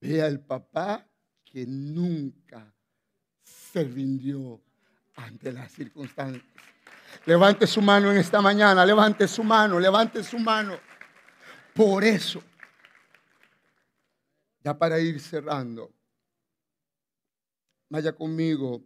[0.00, 1.06] Vea al papá
[1.44, 2.74] que nunca
[3.42, 4.60] se rindió
[5.16, 6.44] ante las circunstancias.
[7.24, 10.78] Levante su mano en esta mañana, levante su mano, levante su mano.
[11.74, 12.42] Por eso,
[14.60, 15.92] ya para ir cerrando,
[17.88, 18.82] vaya conmigo.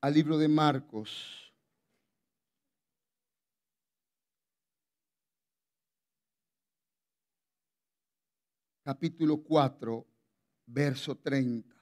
[0.00, 1.46] Al libro de Marcos.
[8.86, 10.06] capítulo 4,
[10.66, 11.74] verso 30.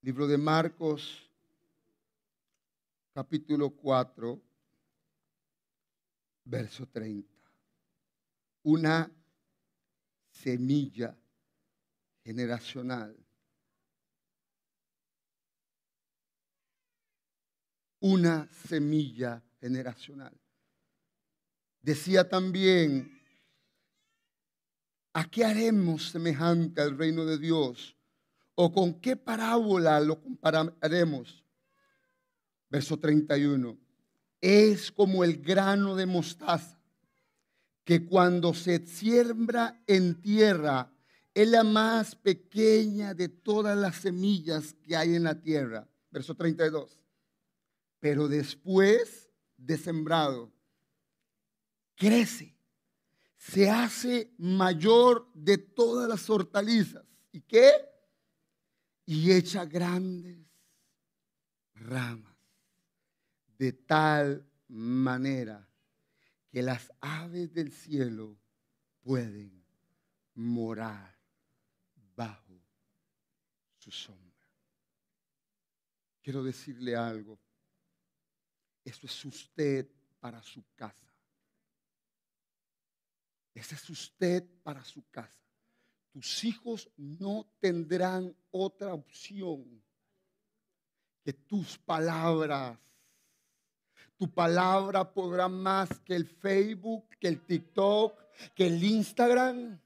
[0.00, 1.30] Libro de Marcos,
[3.14, 4.42] capítulo 4,
[6.46, 7.32] verso 30.
[8.64, 9.08] Una
[10.32, 11.16] semilla
[12.24, 13.21] generacional.
[18.02, 20.32] Una semilla generacional.
[21.80, 23.16] Decía también,
[25.12, 27.96] ¿a qué haremos semejante al reino de Dios?
[28.56, 31.44] ¿O con qué parábola lo compararemos?
[32.68, 33.78] Verso 31.
[34.40, 36.82] Es como el grano de mostaza,
[37.84, 40.92] que cuando se siembra en tierra,
[41.34, 45.88] es la más pequeña de todas las semillas que hay en la tierra.
[46.10, 47.01] Verso 32.
[48.02, 50.52] Pero después de sembrado,
[51.94, 52.52] crece,
[53.36, 57.04] se hace mayor de todas las hortalizas.
[57.30, 57.70] ¿Y qué?
[59.06, 60.36] Y echa grandes
[61.74, 62.36] ramas,
[63.56, 65.68] de tal manera
[66.50, 68.36] que las aves del cielo
[69.00, 69.64] pueden
[70.34, 71.16] morar
[72.16, 72.60] bajo
[73.78, 74.48] su sombra.
[76.20, 77.38] Quiero decirle algo.
[78.84, 79.88] Eso es usted
[80.20, 81.12] para su casa.
[83.54, 85.38] Ese es usted para su casa.
[86.12, 89.82] Tus hijos no tendrán otra opción
[91.22, 92.78] que tus palabras.
[94.16, 98.18] Tu palabra podrá más que el Facebook, que el TikTok,
[98.54, 99.80] que el Instagram.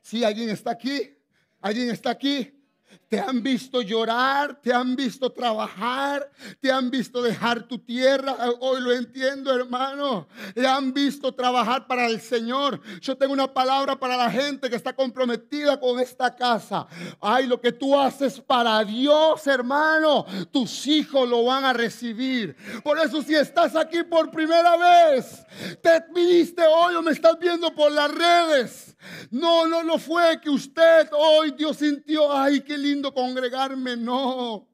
[0.00, 1.16] Si alguien está aquí,
[1.60, 2.61] alguien está aquí.
[3.08, 6.30] Te han visto llorar, te han visto trabajar,
[6.60, 8.34] te han visto dejar tu tierra.
[8.60, 10.28] Hoy lo entiendo, hermano.
[10.54, 12.80] Te han visto trabajar para el Señor.
[13.02, 16.86] Yo tengo una palabra para la gente que está comprometida con esta casa.
[17.20, 22.56] Ay, lo que tú haces para Dios, hermano, tus hijos lo van a recibir.
[22.82, 25.44] Por eso si estás aquí por primera vez,
[25.82, 28.96] te viniste hoy o me estás viendo por las redes.
[29.30, 33.96] No, no, no fue que usted hoy Dios sintió, ay, qué lindo congregarme.
[33.96, 34.68] No.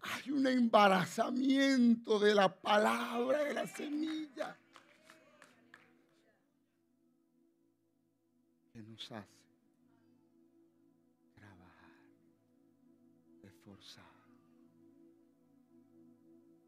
[0.00, 4.56] Hay un embarazamiento de la palabra, de la semilla.
[8.90, 9.28] nos hace
[11.34, 11.90] trabajar,
[13.42, 14.04] esforzar.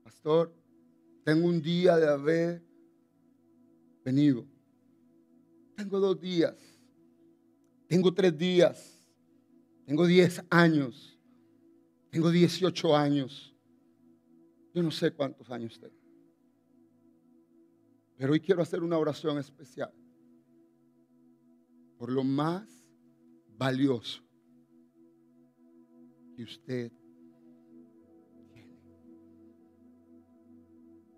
[0.05, 0.55] Pastor,
[1.25, 2.63] tengo un día de haber
[4.05, 4.47] venido.
[5.77, 6.55] Tengo dos días.
[7.89, 8.92] Tengo tres días.
[9.87, 11.19] Tengo diez años.
[12.11, 13.55] Tengo dieciocho años.
[14.75, 16.03] Yo no sé cuántos años tengo.
[18.17, 19.93] Pero hoy quiero hacer una oración especial
[22.03, 22.69] por lo más
[23.57, 24.25] valioso
[26.35, 26.93] que usted
[28.53, 28.77] tiene.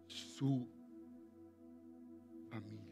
[0.06, 0.68] Su
[2.50, 2.84] familia.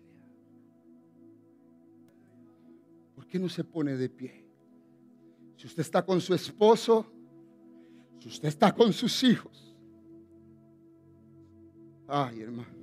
[3.14, 4.41] ¿Por qué no se pone de pie?
[5.62, 7.06] Si usted está con su esposo,
[8.18, 9.76] si usted está con sus hijos.
[12.08, 12.74] Ay, hermano.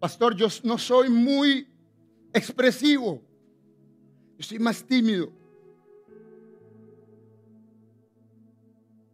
[0.00, 1.68] Pastor, yo no soy muy
[2.32, 3.22] expresivo.
[4.36, 5.30] Yo soy más tímido.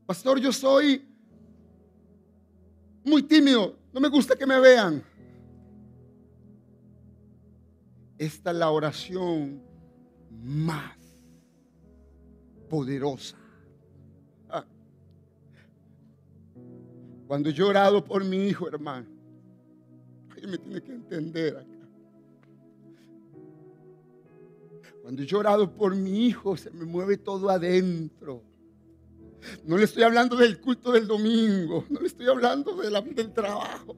[0.06, 1.06] Pastor, yo soy
[3.04, 3.76] muy tímido.
[3.92, 5.11] No me gusta que me vean.
[8.22, 9.60] Esta es la oración
[10.30, 10.96] más
[12.70, 13.36] poderosa.
[14.48, 14.64] Ah.
[17.26, 19.08] Cuando he orado por mi hijo, hermano,
[20.46, 21.88] me tiene que entender acá.
[25.02, 28.44] Cuando he orado por mi hijo, se me mueve todo adentro.
[29.64, 33.32] No le estoy hablando del culto del domingo, no le estoy hablando de la, del
[33.32, 33.96] trabajo.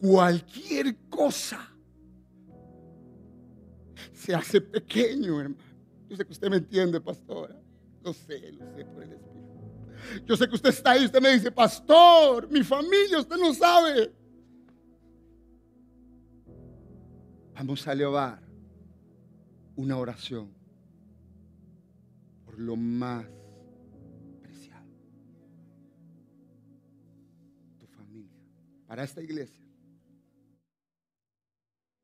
[0.00, 1.68] Cualquier cosa
[4.22, 5.60] se hace pequeño, hermano.
[6.08, 7.60] Yo sé que usted me entiende, pastora.
[8.04, 10.26] Lo sé, lo sé por el Espíritu.
[10.26, 14.12] Yo sé que usted está ahí, usted me dice, pastor, mi familia, usted no sabe.
[17.54, 18.40] Vamos a elevar
[19.74, 20.52] una oración
[22.44, 23.26] por lo más
[24.40, 24.86] preciado.
[27.78, 28.38] Tu familia.
[28.86, 29.64] Para esta iglesia.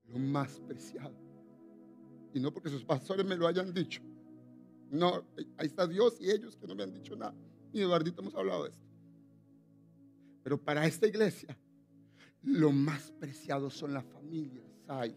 [0.05, 1.28] Lo más preciado.
[2.35, 4.03] Y no porque sus pastores me lo hayan dicho.
[4.91, 5.25] No,
[5.57, 7.35] ahí está Dios y ellos que no me han dicho nada.
[7.73, 8.87] Y Eduardito hemos hablado de esto.
[10.43, 11.57] Pero para esta iglesia,
[12.43, 14.65] lo más preciado son las familias.
[14.87, 15.15] Ay.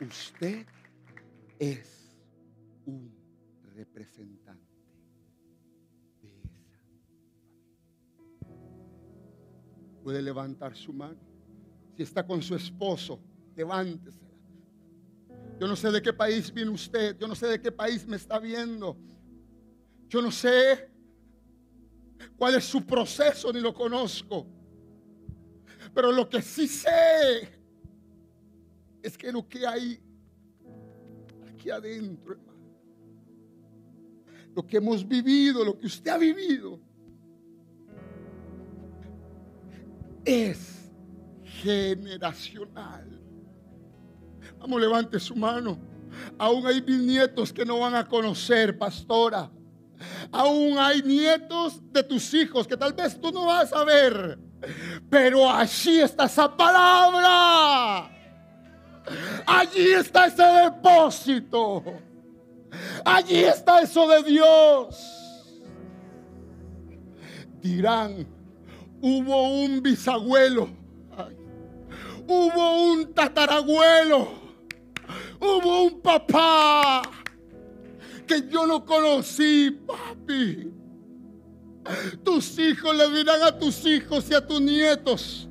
[0.00, 0.66] Usted
[1.58, 2.16] es
[2.86, 3.10] un
[3.74, 4.62] representante
[6.22, 6.78] de esa familia.
[10.02, 11.25] Puede levantar su mano.
[11.96, 13.18] Si está con su esposo,
[13.56, 14.20] levántese.
[15.58, 17.16] Yo no sé de qué país viene usted.
[17.18, 18.98] Yo no sé de qué país me está viendo.
[20.06, 20.90] Yo no sé
[22.36, 24.46] cuál es su proceso ni lo conozco.
[25.94, 27.48] Pero lo que sí sé
[29.02, 29.98] es que lo que hay
[31.48, 32.58] aquí adentro, hermano,
[34.54, 36.78] lo que hemos vivido, lo que usted ha vivido,
[40.26, 40.75] es
[41.62, 43.20] generacional.
[44.58, 45.78] Vamos, levante su mano.
[46.38, 49.50] Aún hay nietos que no van a conocer, pastora.
[50.30, 54.38] Aún hay nietos de tus hijos que tal vez tú no vas a ver.
[55.08, 58.10] Pero allí está esa palabra.
[59.46, 61.82] Allí está ese depósito.
[63.04, 65.62] Allí está eso de Dios.
[67.60, 68.26] Dirán,
[69.00, 70.85] hubo un bisabuelo.
[72.26, 74.46] Hubo un tatarabuelo
[75.40, 77.02] Hubo un papá
[78.26, 80.72] que yo no conocí, papi.
[82.24, 85.48] Tus hijos le dirán a tus hijos y a tus nietos.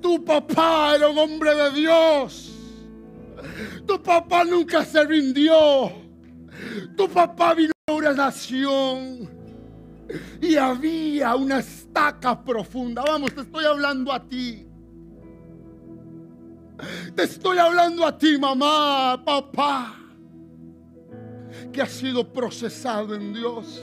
[0.00, 2.52] Tu papá era un hombre de Dios.
[3.86, 5.92] Tu papá nunca se rindió.
[6.96, 9.28] Tu papá vino a una nación
[10.40, 13.02] y había una estaca profunda.
[13.02, 14.66] Vamos, te estoy hablando a ti.
[17.14, 19.94] Te estoy hablando a ti, mamá, papá,
[21.72, 23.82] que has sido procesado en Dios,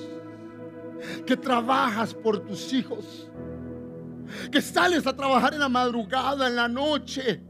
[1.26, 3.30] que trabajas por tus hijos,
[4.52, 7.42] que sales a trabajar en la madrugada, en la noche,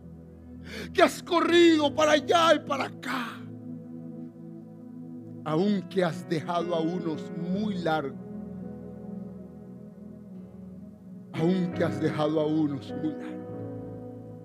[0.94, 3.28] que has corrido para allá y para acá,
[5.44, 8.20] aunque has dejado a unos muy largos,
[11.34, 13.41] aunque has dejado a unos muy largos.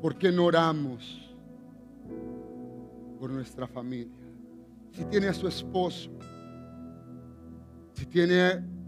[0.00, 1.34] ¿Por qué no oramos
[3.18, 4.12] por nuestra familia?
[4.92, 6.10] Si tiene a su esposo,
[7.92, 8.42] si tiene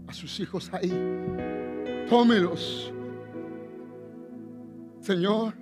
[0.07, 0.91] a sus hijos ahí,
[2.09, 2.93] tómelos.
[5.01, 5.53] Señor,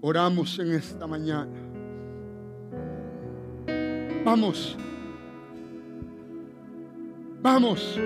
[0.00, 1.52] oramos en esta mañana.
[4.24, 4.76] Vamos.
[7.42, 8.00] Vamos.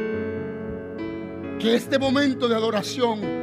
[1.59, 3.40] Que este momento de adoración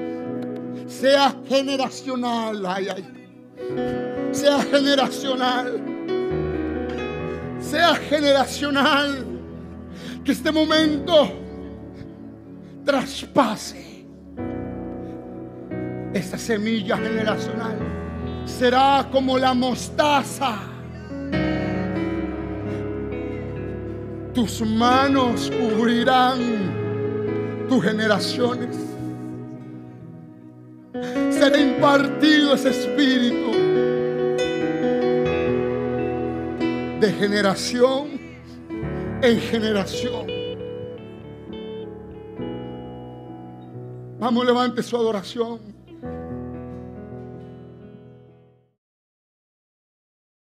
[0.88, 2.66] sea generacional.
[2.66, 3.06] Ay, ay.
[4.32, 5.82] Sea generacional.
[7.60, 9.26] Sea generacional.
[10.24, 11.32] Que este momento
[12.86, 14.06] traspase
[16.14, 17.78] esta semilla generacional.
[18.46, 20.58] Será como la mostaza.
[24.34, 26.38] Tus manos cubrirán
[27.68, 28.87] tus generaciones.
[31.38, 33.52] Será impartido ese espíritu
[37.00, 38.20] de generación
[39.22, 40.26] en generación.
[44.20, 45.77] Vamos, levante su adoración.